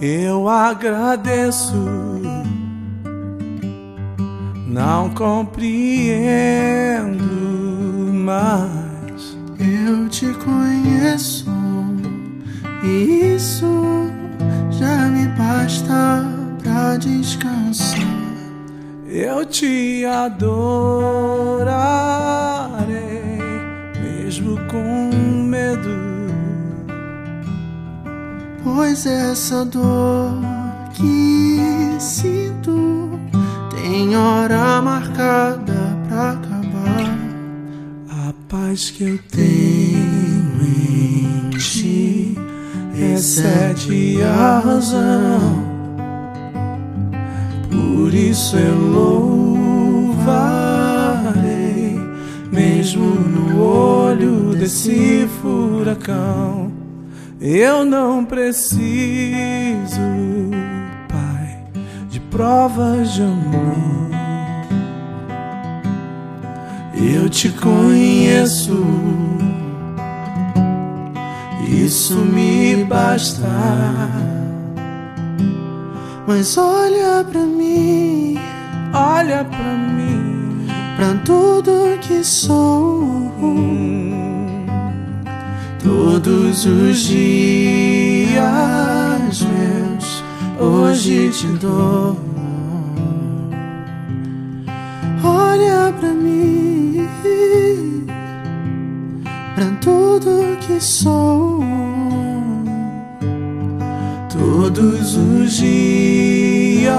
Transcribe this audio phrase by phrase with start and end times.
[0.00, 1.76] Eu agradeço,
[4.66, 5.68] não compreendo,
[8.14, 11.44] mas eu te conheço.
[12.82, 14.10] E isso
[14.70, 16.24] já me basta
[16.62, 18.00] pra descansar.
[19.06, 20.40] Eu te adorarei,
[24.02, 25.10] mesmo com
[25.44, 26.19] medo
[28.62, 30.34] Pois essa dor
[30.92, 33.18] que sinto
[33.70, 37.18] tem hora marcada pra acabar.
[38.10, 42.36] A paz que eu tenho em ti
[42.94, 45.70] excede a razão.
[47.70, 48.78] Por isso eu
[50.12, 50.28] louvarei,
[52.52, 56.79] mesmo no olho desse furacão.
[57.42, 58.76] Eu não preciso,
[61.08, 61.58] Pai,
[62.10, 64.10] de provas de amor.
[66.94, 68.84] Eu te conheço,
[71.66, 73.48] isso me basta.
[76.26, 78.36] Mas olha pra mim,
[78.92, 84.09] olha pra mim, pra tudo que sou.
[86.02, 88.32] Todos os dias
[89.42, 90.24] meus
[90.58, 92.16] hoje te dou.
[95.22, 97.06] Olha pra mim,
[99.54, 101.62] pra tudo que sou.
[104.32, 106.94] Todos os dias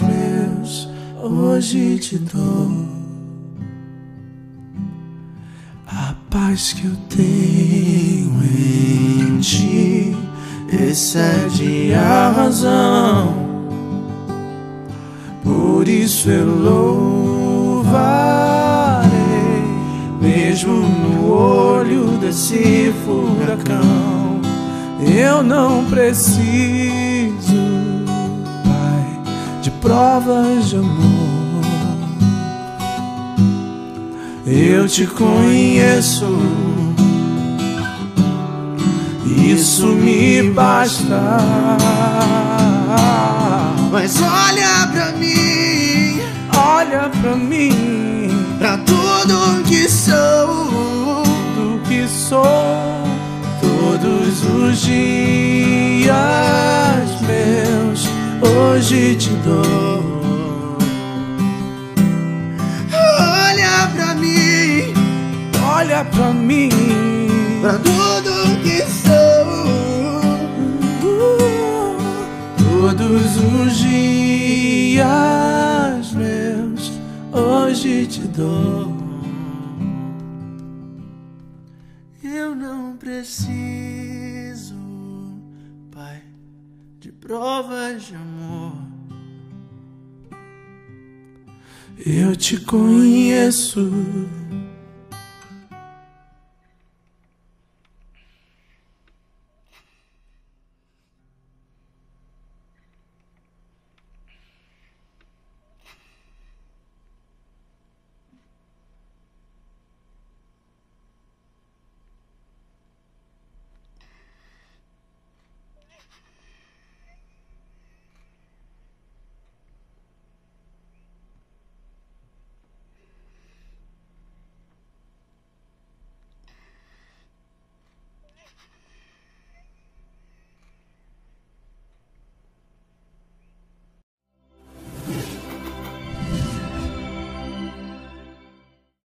[0.00, 0.88] meus
[1.24, 2.95] hoje te dou.
[6.36, 10.14] Paz que eu tenho em ti
[10.70, 13.34] excede a razão.
[15.42, 16.44] Por isso eu
[17.80, 18.02] louvarei,
[20.20, 24.42] mesmo no olho desse furacão.
[25.00, 27.32] Eu não preciso,
[28.62, 29.22] Pai,
[29.62, 31.15] de provas de amor.
[34.58, 36.24] Eu te conheço,
[39.26, 41.36] isso me basta.
[43.92, 46.22] Mas olha pra mim,
[46.56, 50.72] olha pra mim, pra tudo que sou,
[51.54, 52.42] tudo que sou,
[53.60, 56.10] todos os dias
[57.28, 58.08] meus,
[58.40, 60.05] hoje te dou.
[65.96, 66.68] Olha pra mim,
[67.62, 69.16] pra tudo que sou.
[72.70, 75.06] todos os dias
[76.12, 76.92] meus,
[77.32, 78.94] hoje te dou.
[82.22, 84.74] Eu não preciso,
[85.90, 86.22] Pai,
[87.00, 88.72] de provas de amor.
[92.04, 93.90] Eu te conheço